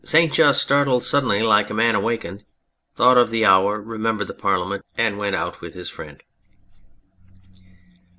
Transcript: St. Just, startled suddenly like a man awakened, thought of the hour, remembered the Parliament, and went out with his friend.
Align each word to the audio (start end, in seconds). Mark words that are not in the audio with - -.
St. 0.03 0.33
Just, 0.33 0.59
startled 0.59 1.03
suddenly 1.05 1.43
like 1.43 1.69
a 1.69 1.75
man 1.75 1.93
awakened, 1.93 2.43
thought 2.95 3.19
of 3.19 3.29
the 3.29 3.45
hour, 3.45 3.79
remembered 3.79 4.29
the 4.29 4.33
Parliament, 4.33 4.83
and 4.97 5.19
went 5.19 5.35
out 5.35 5.61
with 5.61 5.75
his 5.75 5.91
friend. 5.91 6.23